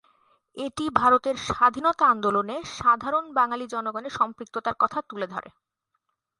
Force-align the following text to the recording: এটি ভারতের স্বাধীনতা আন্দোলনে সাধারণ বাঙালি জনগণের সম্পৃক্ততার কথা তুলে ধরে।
এটি 0.57 0.85
ভারতের 0.95 1.35
স্বাধীনতা 1.47 2.05
আন্দোলনে 2.07 2.55
সাধারণ 2.77 3.25
বাঙালি 3.33 3.65
জনগণের 3.67 4.13
সম্পৃক্ততার 4.19 4.75
কথা 4.79 4.99
তুলে 5.09 5.27
ধরে। 5.33 5.49